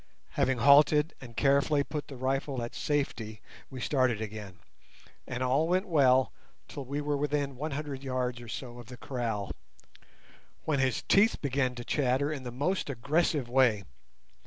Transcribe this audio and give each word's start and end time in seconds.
Having 0.29 0.57
halted 0.57 1.13
and 1.21 1.37
carefully 1.37 1.83
put 1.83 2.07
the 2.07 2.15
rifle 2.17 2.63
at 2.63 2.73
"safety", 2.73 3.39
we 3.69 3.79
started 3.79 4.19
again, 4.19 4.57
and 5.27 5.43
all 5.43 5.67
went 5.67 5.87
well 5.87 6.33
till 6.67 6.83
we 6.85 7.01
were 7.01 7.15
within 7.15 7.55
one 7.55 7.69
hundred 7.69 8.01
yards 8.03 8.41
or 8.41 8.47
so 8.47 8.79
of 8.79 8.87
the 8.87 8.97
kraal, 8.97 9.51
when 10.65 10.79
his 10.79 11.03
teeth 11.03 11.39
began 11.39 11.75
to 11.75 11.85
chatter 11.85 12.33
in 12.33 12.41
the 12.41 12.51
most 12.51 12.89
aggressive 12.89 13.47
way. 13.47 13.83